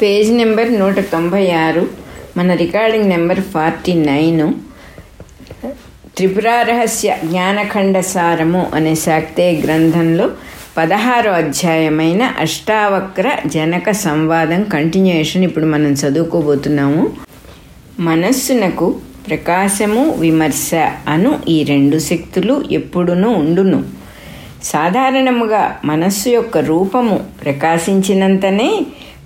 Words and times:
Page 0.00 0.30
number 0.32 0.70
నూట 0.78 0.98
తొంభై 1.00 1.50
ఆరు 1.50 1.82
మన 2.36 2.54
రికార్డింగ్ 2.54 3.08
నెంబర్ 3.08 3.40
ఫార్టీ 3.40 3.94
నైన్. 3.94 4.52
త్రిపురారహస్య 6.16 7.16
జ్ఞానఖండ 7.24 8.00
సారము 8.00 8.66
అనే 8.74 8.94
శాక్తే 8.94 9.46
గ్రంథంలో 9.64 10.30
పదహారో 10.78 11.32
అధ్యాయమైన 11.32 12.22
అష్టావక్ర 12.38 13.26
జనక 13.46 13.90
సంవాదం 13.90 14.62
కంటిన్యూయేషన్ 14.62 15.44
ఇప్పుడు 15.44 15.64
మనం 15.64 15.92
చదువుకోబోతున్నాము. 15.92 17.04
మనస్సునకు 18.00 18.88
ప్రకాశము 19.28 20.02
విమర్శ 20.14 20.70
అను 21.08 21.38
ఈ 21.48 21.58
రెండు 21.64 21.98
శక్తులు 21.98 22.64
ఎప్పుడునూ 22.72 23.30
ఉండును. 23.30 23.80
సాధారణముగా 24.64 25.64
మనస్సు 25.84 26.28
యొక్క 26.28 26.58
రూపము 26.58 27.16
ప్రకాశించినంతనే 27.44 28.70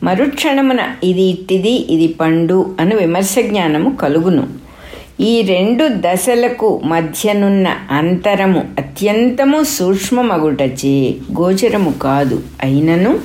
మరుక్షణమున 0.02 0.78
ఇది 1.04 1.22
ఇట్టిది 1.22 1.70
ఇది 1.70 2.08
పండు 2.08 2.76
అను 2.80 2.96
విమర్శ 2.96 3.34
జ్ఞానము 3.40 3.96
కలుగును. 3.96 4.48
ఈ 5.20 5.42
రెండు 5.42 5.88
దశలకు 5.88 6.80
మధ్యనున్న 6.84 7.68
అంతరము 7.90 8.62
అత్యంతము 8.78 9.62
సూక్ష్మమగుటచే 9.62 11.14
గోచరము 11.40 11.92
కాదు 12.02 12.42
అయినను. 12.62 13.18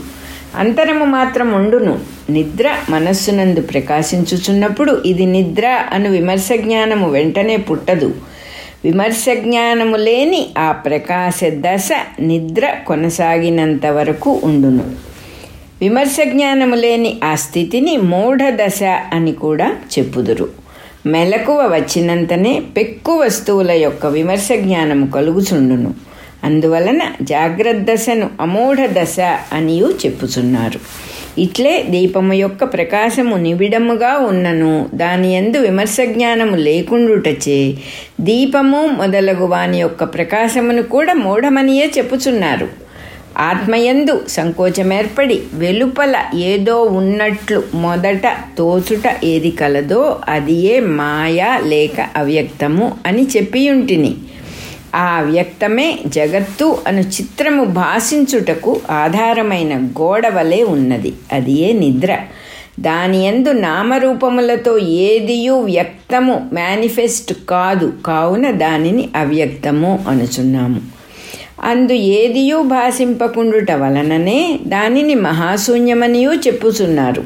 అంతరము 0.56 1.06
మాత్రం 1.06 1.54
ఉండును. 1.54 2.00
నిద్ర 2.30 2.76
మనస్సునందు 2.90 3.62
ప్రకాశించుచున్నప్పుడు 3.62 5.02
ఇది 5.06 5.26
నిద్ర 5.26 5.80
అను 5.92 6.10
విమర్శ 6.12 6.50
జ్ఞానము 6.56 7.10
వెంటనే 7.10 7.58
పుట్టదు. 7.58 8.14
విమర్శ 8.86 9.26
జ్ఞానము 9.40 9.96
లేని 9.96 10.50
ఆ 10.58 10.72
ప్రకాశ 10.72 11.40
దశ 11.44 11.90
నిద్ర 12.20 12.76
కొనసాగినంత 12.88 13.86
వరకు 13.86 14.40
ఉండును. 14.44 15.17
విమర్శ 15.82 16.16
జ్ఞానము 16.30 16.76
లేని 16.76 17.18
ఆ 17.24 17.36
స్థితిని 17.36 17.98
మూఢ 17.98 18.40
దశ 18.50 18.84
అని 19.14 19.32
కూడా 19.32 19.76
చెప్పుదురు. 20.00 20.50
మెలకువ 21.06 21.56
వచ్చినంతనే 21.56 22.62
పెక్కు 22.78 23.18
వస్తువుల 23.18 23.72
యొక్క 23.72 24.06
విమర్శ 24.06 24.48
జ్ఞానము 24.56 25.06
కలుగుచుండును. 25.08 25.94
అందువలన 26.44 27.00
జాగ్రత్త 27.22 27.92
దశను 27.92 28.30
అమూఢ 28.42 28.78
దశ 28.82 29.16
అనియు 29.54 29.94
చెప్పుచున్నారు. 30.06 30.80
ఇట్లే 31.42 31.86
దీపము 31.90 32.34
యొక్క 32.34 32.64
ప్రకాశము 32.64 33.36
నిబిడముగా 33.36 34.18
ఉన్నను. 34.18 34.90
దాని 34.94 35.34
ఎందు 35.34 35.58
విమర్శ 35.58 35.98
జ్ఞానము 36.06 36.56
లేకుండుటచే 36.56 37.74
దీపము 38.22 38.86
మొదలగు 38.86 39.46
వాని 39.46 39.80
యొక్క 39.80 40.04
ప్రకాశమును 40.04 40.84
కూడా 40.84 41.14
మూఢమనియే 41.14 41.92
చెప్పుచున్నారు. 41.98 42.87
ఆత్మయందు 43.38 44.26
సంకోచమేర్పడి 44.28 45.42
వెలుపల 45.54 46.16
ఏదో 46.36 46.84
ఉన్నట్లు 46.84 47.64
మొదట 47.74 48.22
తోచుట 48.58 49.16
ఏది 49.24 49.52
కలదో 49.52 50.20
అది 50.30 50.54
ఏ 50.54 50.80
మాయా 50.80 51.58
లేక 51.58 52.08
అవ్యక్తము 52.16 52.94
అని 53.06 53.28
చెప్పియుంటిని. 53.38 54.16
ఆ 54.96 55.22
వ్యక్తమే 55.22 56.00
జగత్తు 56.06 56.78
అను 56.88 57.00
చిత్రము 57.00 57.64
భాషించుటకు 57.64 58.80
ఆధారమైన 58.92 59.78
గోడ 59.78 60.28
వలె 60.28 60.64
ఉన్నది. 60.64 61.14
అది 61.34 61.52
ఏ 61.52 61.72
నిద్ర. 61.72 62.18
దాని 62.80 63.26
ఎందు 63.26 63.52
నామరూపములతో 63.52 64.78
ఏదియు 64.78 65.54
వ్యక్తము 65.54 66.50
మేనిఫెస్ట్ 66.54 67.34
కాదు. 67.50 67.94
కావున 68.06 68.52
దానిని 68.52 69.10
అవ్యక్తము 69.16 70.06
అనుచున్నాము. 70.08 70.97
అందు 71.64 71.94
ఏదియూ 71.94 72.64
భాషింపకుండుట 72.64 73.72
వలననే 73.72 74.60
దానిని 74.64 75.16
మహాశూన్యమనియూ 75.16 76.34
చెప్పుచున్నారు. 76.34 77.24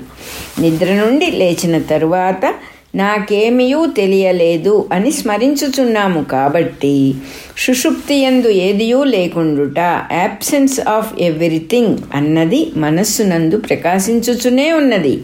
నిద్ర 0.60 0.94
నుండి 0.94 1.32
లేచిన 1.32 1.78
తరువాత 1.78 2.54
నాకేమియూ 2.96 3.86
తెలియలేదు 3.86 4.90
అని 4.92 5.12
స్మరించుచున్నాము 5.12 6.24
కాబట్టి 6.24 7.14
సుషుప్తి 7.58 8.16
ఎందు 8.16 8.48
ఏదియూ 8.48 9.04
లేకుండుట 9.04 9.80
యాబ్సెన్స్ 10.12 10.80
ఆఫ్ 10.80 11.22
ఎవ్రీథింగ్ 11.22 11.98
అన్నది 12.14 12.72
మనస్సునందు 12.78 13.58
ప్రకాశించుచునే 13.58 14.74
ఉన్నది. 14.74 15.20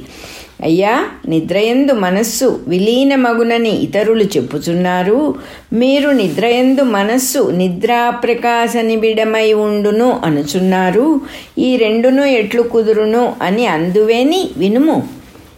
అయ్యా 0.64 1.06
నిద్రయందు 1.28 1.94
మనస్సు 1.94 2.60
విలీనమగునని 2.68 3.70
ఇతరులు 3.70 4.24
చెప్పుచున్నారు. 4.24 5.36
మీరు 5.74 6.10
నిద్రయందు 6.10 6.82
మనస్సు 6.82 7.52
నిద్రా 7.52 8.10
ప్రకాశ 8.10 8.74
నిబిడమై 8.82 9.54
ఉండును 9.54 10.22
అనుచున్నారు. 10.26 11.22
ఈ 11.58 11.78
రెండును 11.78 12.26
ఎట్లు 12.26 12.62
కుదురును 12.62 13.36
అని 13.42 13.68
అందువేని 13.68 14.50
వినుము. 14.58 15.04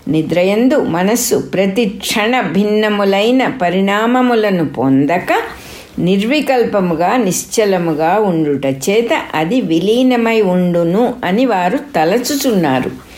నిద్రయందు 0.07 0.75
మనస్సు 0.75 1.35
ప్రతి 1.35 1.85
క్షణ 1.85 2.41
భిన్నములైన 2.41 3.47
పరిణామములను 3.61 4.69
పొందక 4.69 5.33
నిర్వికల్పముగా 5.99 7.17
నిశ్చలముగా 7.17 8.19
ఉండుట 8.19 8.65
చేత 8.65 9.21
అది 9.35 9.61
విలీనమై 9.61 10.41
ఉండును 10.41 11.13
అని 11.25 11.45
వారు 11.45 11.77
తలచుచున్నారు. 11.77 13.08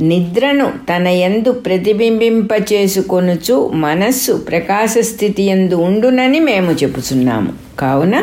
నిద్రను 0.00 0.72
తన 0.96 1.06
ఎందు 1.06 1.52
ప్రతిబింబింపచేసుకొనుచు 1.52 3.70
మనస్సు 3.74 4.32
ప్రకాశ 4.32 4.98
స్థితి 4.98 5.42
ఎందు 5.42 5.74
ఉండునని 5.74 6.40
మేము 6.40 6.72
చెప్పుచున్నాము. 6.72 7.52
కావున 7.78 8.22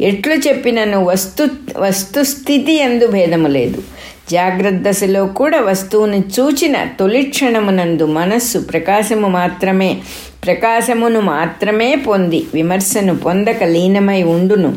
ఎట్లు 0.00 0.34
చెప్పినను 0.34 1.04
వస్తు 1.04 1.48
వస్తుస్థితి 1.78 2.72
ఎందు 2.72 3.06
భేదము 3.06 3.48
లేదు. 3.48 3.82
జాగ్రత్త 4.30 4.88
దశలో 4.88 5.26
కూడా 5.26 5.60
వస్తువును 5.60 6.16
చూచిన 6.16 6.76
తొలి 7.00 7.22
క్షణమునందు 7.22 8.06
మనస్సు 8.06 8.58
ప్రకాశము 8.58 9.28
మాత్రమే 9.28 9.98
ప్రకాశమును 10.44 11.20
మాత్రమే 11.20 11.94
పొంది 11.94 12.46
విమర్శను 12.54 13.16
పొందక 13.16 13.62
లీనమై 13.62 14.22
ఉండును. 14.22 14.76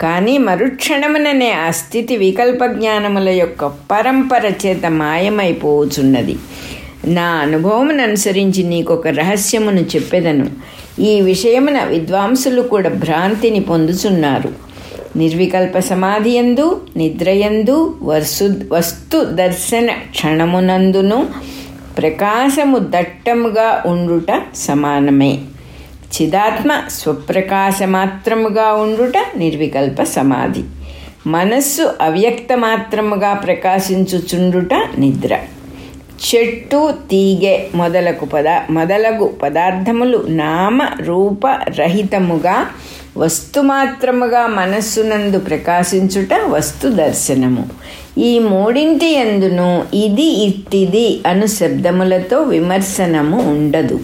కానీ 0.00 0.38
మరుక్షణముననే 0.38 1.50
ఆ 1.52 1.70
స్థితి 1.70 2.16
వికల్ప 2.16 2.64
జ్ఞానముల 2.66 3.28
యొక్క 3.28 3.64
పరంపర 3.64 4.52
చేత 4.66 4.86
మాయమైపోవచ్చున్నది 4.86 6.36
నా 7.04 7.22
అనుభవమును 7.22 8.02
అనుసరించి 8.02 8.62
నీకొక 8.62 9.08
రహస్యమును 9.08 9.80
చెప్పెదను. 9.80 10.46
ఈ 11.00 11.20
విషయమున 11.20 11.84
విద్వాంసులు 11.84 12.62
కూడా 12.62 12.90
భ్రాంతిని 12.90 13.60
పొందుచున్నారు. 13.60 14.52
నిర్వికల్ప 15.16 15.78
సమాధియందు 15.78 16.80
నిద్రయందు 16.96 17.98
వస్తు 18.02 18.50
వస్తు 18.72 19.24
దర్శన 19.24 19.88
క్షణమునందును 20.10 21.28
ప్రకాశము 21.98 22.78
దట్టముగా 22.78 23.82
ఉండుట 23.86 24.42
సమానమే. 24.56 25.38
చిదాత్మ 26.14 26.82
స్వప్రకాశమాత్రముగా 26.90 28.72
ఉండుట 28.72 29.12
నిర్వికల్ప 29.36 30.02
సమాధి. 30.02 30.62
మనస్సు 31.26 31.92
అవ్యక్త 32.00 32.56
మాత్రముగా 32.56 33.32
ప్రకాశించుచుండుట 33.34 34.74
నిద్ర. 34.98 35.38
చెట్టు 36.20 36.92
తీగె 37.10 37.66
మొదలగు 37.74 38.24
పద 38.24 38.48
మొదలగు 38.70 39.26
పదార్థములు 39.42 40.24
నామ 40.28 40.82
రూప 41.00 41.46
రహితముగా 41.46 42.66
వస్తుమాత్రముగా 43.16 44.46
మనస్సునందు 44.46 45.38
ప్రకాశించుట 45.38 46.34
వస్తు 46.46 46.88
దర్శనము. 46.88 47.64
ఈ 48.18 48.38
మూడింటి 48.38 49.12
ఎందును 49.12 49.96
ఇది 49.96 50.28
ఇట్టిది 50.44 51.20
అను 51.26 51.46
శబ్దములతో 51.46 52.42
విమర్శనము 52.42 53.50
ఉండదు. 53.50 54.00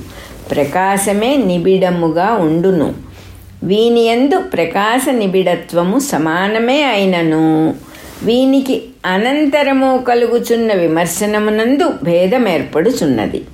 ప్రకాశమే 0.51 1.37
నిబిడముగా 1.37 2.33
ఉండును. 2.33 2.95
వీనియందు 3.65 4.39
ప్రకాశ 4.39 5.09
నిబిడత్వము 5.11 5.99
సమానమే 5.99 6.83
అయినను. 6.83 7.75
వీనికి 8.23 8.83
అనంతరము 9.07 10.05
కలుగుచున్న 10.09 10.73
విమర్శనమునందు 10.73 11.93
భేదమేర్పడుచున్నది. 12.03 13.45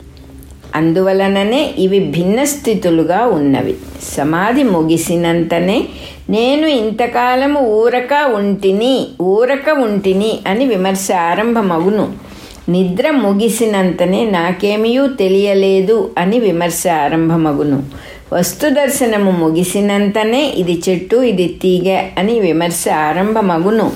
అందువలననే 0.75 1.75
ఇవి 1.79 2.01
భిన్న 2.01 2.45
స్థితులుగా 2.45 3.27
ఉన్నవి. 3.27 3.75
సమాధి 4.17 4.63
ముగిసినంతనే 4.63 5.85
నేను 6.31 6.67
ఇంతకాలము 6.67 7.61
ఊరక 7.61 8.15
ఉంటిని 8.35 9.07
ఊరక 9.23 9.71
ఉంటిని 9.71 10.39
అని 10.47 10.67
విమర్శ 10.67 11.09
ఆరంభమగును. 11.13 12.32
నిద్ర 12.69 13.11
ముగిసినంతనే 13.11 14.31
నాకేమీయూ 14.31 15.07
తెలియలేదు 15.07 16.11
అని 16.19 16.39
విమర్శ 16.39 16.89
ఆరంభమగును. 16.89 17.83
వస్తు 18.33 18.69
దర్శనము 18.69 19.31
ముగిసినంతనే 19.31 20.55
ఇది 20.57 20.83
చెట్టు 20.89 21.17
ఇది 21.17 21.57
తీగ 21.63 22.05
అని 22.19 22.41
విమర్శ 22.41 22.89
ఆరంభమగును. 22.89 23.93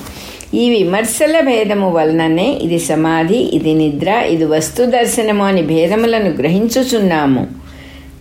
ఈ 0.54 0.70
విమర్శల 0.70 1.40
భేదము 1.40 1.90
వలననే 1.90 2.58
ఇది 2.62 2.78
సమాధి 2.78 3.36
ఇది 3.36 3.74
నిద్ర 3.74 4.08
ఇది 4.08 4.44
వస్తు 4.44 4.84
దర్శనము 4.84 5.44
అని 5.44 5.62
భేదములను 5.62 6.30
గ్రహించుచున్నాము. 6.30 7.46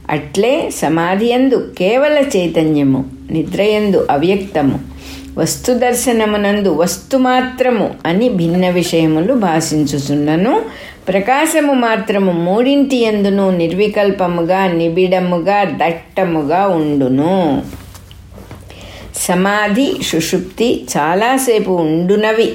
అట్లే 0.10 0.70
సమాధియందు 0.76 1.70
కేవల 1.78 2.24
చైతన్యము 2.38 3.06
నిద్రయందు 3.32 4.08
అవ్యక్తము. 4.12 4.80
వస్తు 5.38 5.74
దర్శనమునందు 5.74 6.70
వస్తు 6.70 7.18
మాత్రము 7.18 7.94
అని 8.06 8.30
భిన్న 8.30 8.70
విషయములు 8.70 9.34
భాషించుచున్నను. 9.34 10.62
ప్రకాశము 11.08 11.74
మాత్రము 11.74 12.32
మూడింటి 12.32 12.96
ఎందును 12.96 13.50
నిర్వికల్పముగా 13.58 14.68
నిబిడముగా 14.68 15.64
దట్టముగా 15.64 16.68
ఉండును. 16.68 17.64
సమాధి 19.16 19.94
సుషుప్తి 20.08 20.86
చాలాసేపు 20.98 21.72
ఉండునవి. 21.72 22.54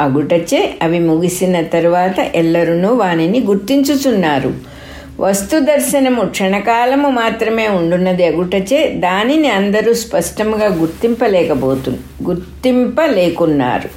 అగుటచే 0.00 0.74
అవి 0.82 0.98
ముగిసిన 0.98 1.60
తరువాత 1.62 2.18
ఎల్లరునూ 2.34 2.94
వానిని 2.94 3.40
గుర్తించుచున్నారు. 3.40 4.71
వస్తు 5.22 5.56
దర్శనము 5.70 6.22
క్షణకాలము 6.34 7.08
మాత్రమే 7.18 7.66
ఉండున్నది 7.78 8.24
అగుటచే 8.26 8.78
దానిని 9.04 9.50
అందరూ 9.58 9.92
స్పష్టంగా 10.02 10.68
గుర్తింపలేకపోతు 10.80 11.90
గుర్తింపలేకున్నారు. 12.28 13.88